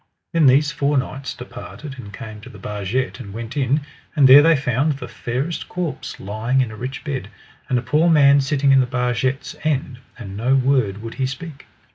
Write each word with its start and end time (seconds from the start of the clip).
Then 0.33 0.47
these 0.47 0.71
four 0.71 0.97
knights 0.97 1.31
departed 1.35 1.97
and 1.99 2.11
came 2.11 2.41
to 2.41 2.49
the 2.49 2.57
barget 2.57 3.19
and 3.19 3.31
went 3.31 3.55
in; 3.55 3.81
and 4.15 4.27
there 4.27 4.41
they 4.41 4.55
found 4.55 4.93
the 4.93 5.07
fairest 5.07 5.69
corpse 5.69 6.19
lying 6.19 6.59
in 6.59 6.71
a 6.71 6.75
rich 6.75 7.03
bed, 7.03 7.27
and 7.69 7.77
a 7.77 7.83
poor 7.83 8.09
man 8.09 8.41
sitting 8.41 8.71
in 8.71 8.79
the 8.79 8.87
barget's 8.87 9.55
end, 9.63 9.99
and 10.17 10.35
no 10.35 10.55
word 10.55 11.03
would 11.03 11.13
he 11.21 11.27
speak. 11.27 11.67